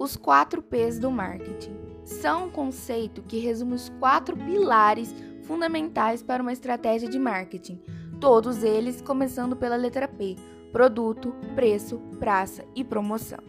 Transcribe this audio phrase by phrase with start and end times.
[0.00, 6.42] Os quatro P's do marketing são um conceito que resume os quatro pilares fundamentais para
[6.42, 7.78] uma estratégia de marketing,
[8.18, 10.36] todos eles começando pela letra P:
[10.72, 13.40] produto, preço, praça e promoção.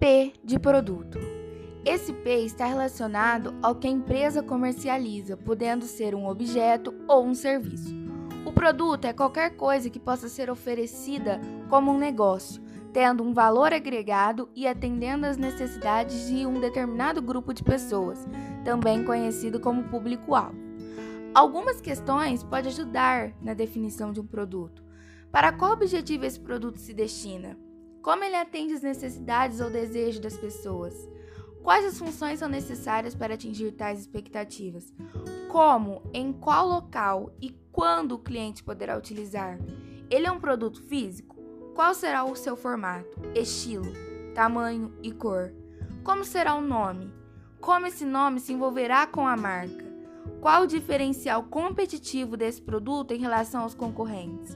[0.00, 1.18] P de produto.
[1.84, 7.34] Esse P está relacionado ao que a empresa comercializa, podendo ser um objeto ou um
[7.34, 7.94] serviço.
[8.46, 13.72] O produto é qualquer coisa que possa ser oferecida como um negócio, tendo um valor
[13.72, 18.26] agregado e atendendo às necessidades de um determinado grupo de pessoas,
[18.64, 20.60] também conhecido como público-alvo.
[21.34, 24.84] Algumas questões podem ajudar na definição de um produto.
[25.30, 27.58] Para qual objetivo esse produto se destina?
[28.02, 30.94] Como ele atende às necessidades ou desejos das pessoas?
[31.62, 34.92] Quais as funções são necessárias para atingir tais expectativas?
[35.48, 39.58] Como, em qual local e quando o cliente poderá utilizar?
[40.10, 41.31] Ele é um produto físico?
[41.74, 43.90] Qual será o seu formato, estilo,
[44.34, 45.54] tamanho e cor?
[46.04, 47.10] Como será o nome?
[47.62, 49.82] Como esse nome se envolverá com a marca?
[50.42, 54.54] Qual o diferencial competitivo desse produto em relação aos concorrentes?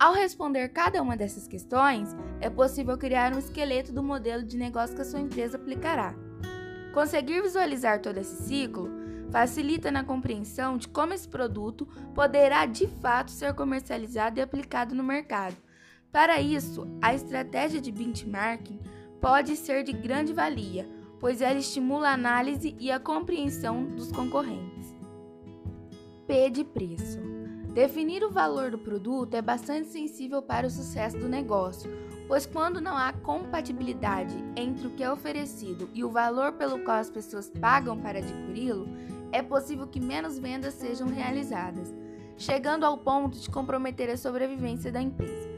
[0.00, 4.96] Ao responder cada uma dessas questões, é possível criar um esqueleto do modelo de negócio
[4.96, 6.14] que a sua empresa aplicará.
[6.94, 8.88] Conseguir visualizar todo esse ciclo
[9.30, 15.04] facilita na compreensão de como esse produto poderá de fato ser comercializado e aplicado no
[15.04, 15.65] mercado
[16.16, 18.80] para isso, a estratégia de benchmarking
[19.20, 20.88] pode ser de grande valia,
[21.20, 24.96] pois ela estimula a análise e a compreensão dos concorrentes.
[26.26, 27.20] P de preço.
[27.74, 31.92] Definir o valor do produto é bastante sensível para o sucesso do negócio,
[32.26, 36.96] pois quando não há compatibilidade entre o que é oferecido e o valor pelo qual
[36.96, 38.88] as pessoas pagam para adquiri-lo,
[39.32, 41.94] é possível que menos vendas sejam realizadas,
[42.38, 45.55] chegando ao ponto de comprometer a sobrevivência da empresa.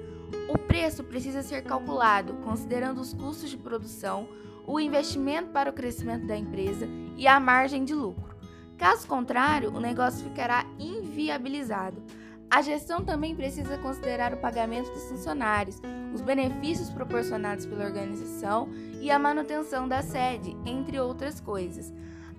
[0.48, 4.28] O preço precisa ser calculado considerando os custos de produção,
[4.66, 8.36] o investimento para o crescimento da empresa e a margem de lucro.
[8.76, 12.02] Caso contrário, o negócio ficará inviabilizado.
[12.50, 15.80] A gestão também precisa considerar o pagamento dos funcionários,
[16.14, 18.68] os benefícios proporcionados pela organização
[19.00, 21.92] e a manutenção da sede, entre outras coisas.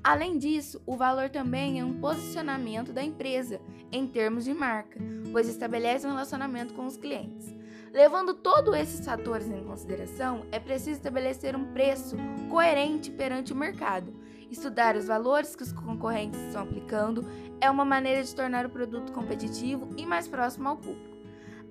[0.04, 3.60] Além disso, o valor também é um posicionamento da empresa
[3.92, 5.00] em termos de marca,
[5.32, 7.59] pois estabelece um relacionamento com os clientes.
[7.92, 12.16] Levando todos esses fatores em consideração, é preciso estabelecer um preço
[12.50, 14.14] coerente perante o mercado.
[14.52, 17.26] Estudar os valores que os concorrentes estão aplicando
[17.60, 21.18] é uma maneira de tornar o produto competitivo e mais próximo ao público.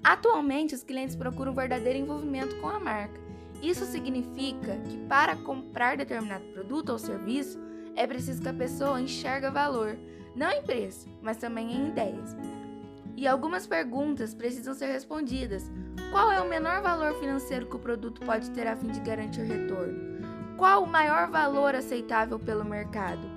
[0.03, 3.21] Atualmente, os clientes procuram um verdadeiro envolvimento com a marca.
[3.63, 7.59] Isso significa que para comprar determinado produto ou serviço,
[7.97, 9.99] é preciso que a pessoa enxerga valor,
[10.35, 12.37] não em preço, mas também em ideias.
[13.17, 15.69] E algumas perguntas precisam ser respondidas.
[16.11, 19.43] Qual é o menor valor financeiro que o produto pode ter a fim de garantir
[19.43, 20.57] retorno?
[20.57, 23.29] Qual o maior valor aceitável pelo mercado?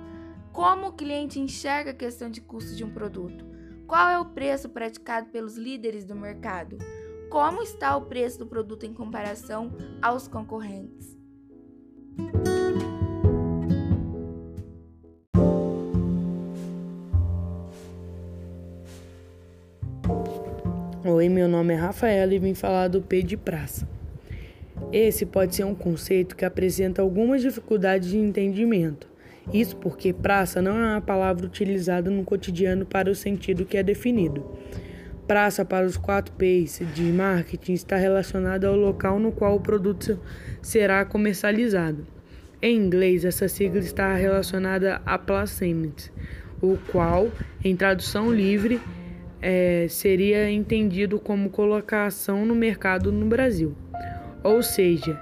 [0.52, 3.44] Como o cliente enxerga a questão de custo de um produto?
[3.86, 6.78] Qual é o preço praticado pelos líderes do mercado?
[7.30, 11.16] Como está o preço do produto em comparação aos concorrentes?
[21.04, 23.88] Oi, meu nome é Rafaela e vim falar do P de praça.
[24.92, 29.08] Esse pode ser um conceito que apresenta algumas dificuldades de entendimento.
[29.52, 33.82] Isso porque praça não é uma palavra utilizada no cotidiano para o sentido que é
[33.82, 34.46] definido.
[35.26, 40.20] Praça para os quatro P's de marketing está relacionada ao local no qual o produto
[40.62, 42.06] será comercializado.
[42.62, 46.12] Em inglês, essa sigla está relacionada a placement,
[46.60, 47.28] o qual,
[47.64, 48.80] em tradução livre,
[49.42, 53.74] é, seria entendido como colocação no mercado no Brasil.
[54.44, 55.20] Ou seja,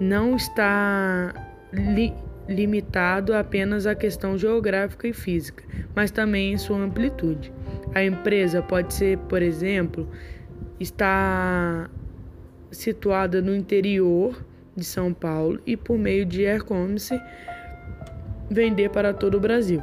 [0.00, 1.32] não está
[1.72, 2.12] li
[2.48, 5.62] limitado apenas à questão geográfica e física,
[5.94, 7.52] mas também em sua amplitude.
[7.94, 10.08] A empresa pode ser, por exemplo,
[10.80, 11.88] estar
[12.70, 14.44] situada no interior
[14.74, 17.18] de São Paulo e por meio de e-commerce
[18.50, 19.82] vender para todo o Brasil.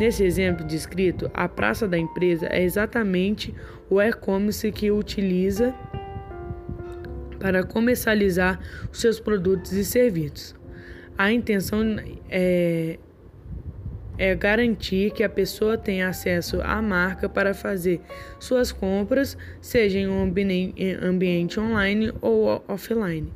[0.00, 3.54] Nesse exemplo descrito, a praça da empresa é exatamente
[3.90, 5.74] o e-commerce que utiliza
[7.38, 8.58] para comercializar
[8.90, 10.54] os seus produtos e serviços.
[11.18, 11.96] A intenção
[12.30, 12.98] é,
[14.16, 18.00] é garantir que a pessoa tenha acesso à marca para fazer
[18.38, 20.22] suas compras, seja em um
[21.02, 23.30] ambiente online ou offline.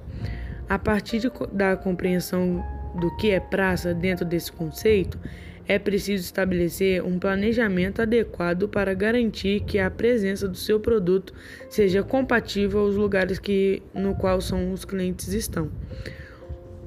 [0.67, 2.65] A partir de, da compreensão
[2.99, 5.21] do que é praça dentro desse conceito,
[5.67, 11.33] é preciso estabelecer um planejamento adequado para garantir que a presença do seu produto
[11.69, 15.71] seja compatível aos lugares que, no qual são os clientes estão.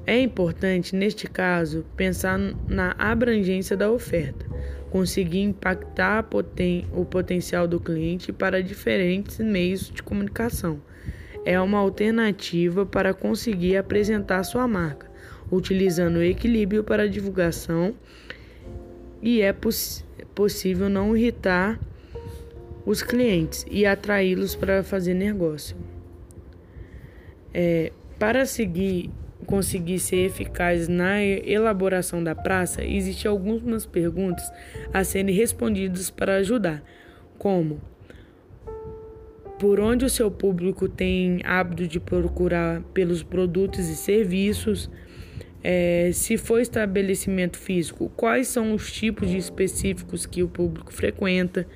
[0.06, 4.46] É importante, neste caso, pensar na abrangência da oferta,
[4.90, 6.26] conseguir impactar
[6.92, 10.80] o potencial do cliente para diferentes meios de comunicação.
[11.44, 15.10] É uma alternativa para conseguir apresentar sua marca,
[15.50, 17.94] utilizando o equilíbrio para divulgação
[19.22, 20.04] e é poss
[20.34, 21.80] possível não irritar
[22.86, 25.76] os clientes e atraí-los para fazer negócio.
[27.52, 29.10] É, para seguir
[29.46, 34.52] conseguir ser eficaz na elaboração da praça, existem algumas perguntas
[34.92, 36.82] a serem respondidas para ajudar,
[37.38, 37.80] como?
[39.58, 44.90] Por onde o seu público tem hábito de procurar pelos produtos e serviços,
[45.62, 51.66] é, se for estabelecimento físico, quais são os tipos de específicos que o público frequenta,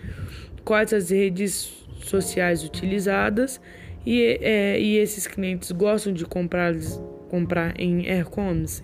[0.65, 1.73] quais as redes
[2.05, 3.61] sociais utilizadas
[4.07, 6.75] e, é, e esses clientes gostam de comprar
[7.29, 8.83] comprar em e-commerce.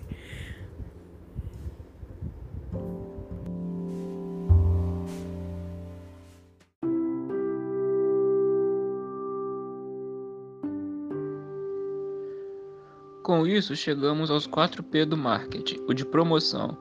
[13.23, 16.77] Com isso, chegamos aos 4P do marketing, o de promoção.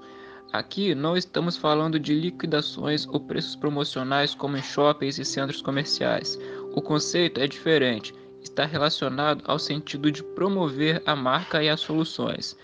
[0.52, 6.38] Aqui não estamos falando de liquidações ou preços promocionais como em shoppings e centros comerciais.
[6.74, 12.56] O conceito é diferente está relacionado ao sentido de promover a marca e as soluções.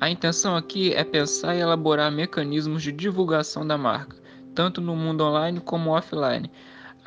[0.00, 4.16] A intenção aqui é pensar e elaborar mecanismos de divulgação da marca,
[4.54, 6.50] tanto no mundo online como offline.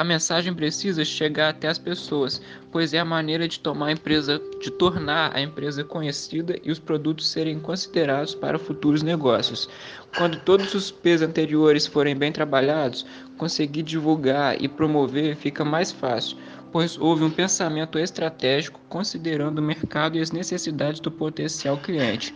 [0.01, 4.41] A mensagem precisa chegar até as pessoas, pois é a maneira de tomar a empresa,
[4.59, 9.69] de tornar a empresa conhecida e os produtos serem considerados para futuros negócios.
[10.17, 13.05] Quando todos os P's anteriores forem bem trabalhados,
[13.37, 16.35] conseguir divulgar e promover fica mais fácil
[16.71, 22.33] pois houve um pensamento estratégico considerando o mercado e as necessidades do potencial cliente.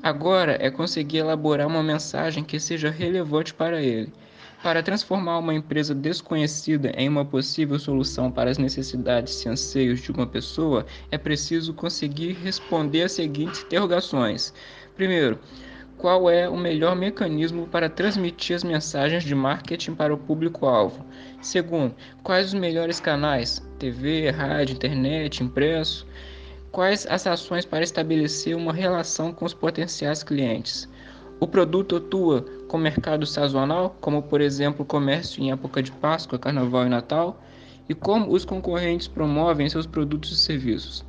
[0.00, 4.12] Agora é conseguir elaborar uma mensagem que seja relevante para ele.
[4.62, 10.12] Para transformar uma empresa desconhecida em uma possível solução para as necessidades e anseios de
[10.12, 14.52] uma pessoa, é preciso conseguir responder as seguintes interrogações.
[14.94, 15.38] Primeiro,
[15.96, 21.06] qual é o melhor mecanismo para transmitir as mensagens de marketing para o público-alvo.
[21.40, 23.62] Segundo, quais os melhores canais?
[23.78, 26.06] TV, rádio, internet, impresso?
[26.70, 30.86] Quais as ações para estabelecer uma relação com os potenciais clientes?
[31.40, 36.84] O produto atua com mercado sazonal, como por exemplo comércio em época de Páscoa, Carnaval
[36.84, 37.42] e Natal?
[37.88, 41.02] E como os concorrentes promovem seus produtos e serviços?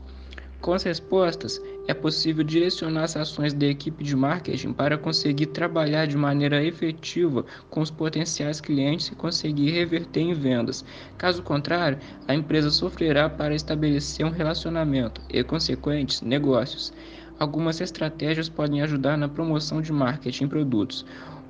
[0.61, 6.05] Com as respostas, é possível direcionar as ações da equipe de marketing para conseguir trabalhar
[6.05, 10.85] de maneira efetiva com os potenciais clientes e conseguir reverter em vendas.
[11.17, 16.93] Caso contrário, a empresa sofrerá para estabelecer um relacionamento e consequentes negócios.
[17.41, 21.03] Algumas estratégias podem ajudar na promoção de marketing em produtos.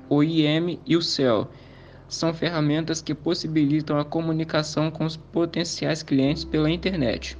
[0.08, 1.50] O IM e o CEL
[2.08, 7.36] são ferramentas que possibilitam a comunicação com os potenciais clientes pela internet.